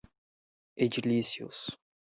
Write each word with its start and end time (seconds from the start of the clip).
edilícios 0.85 1.77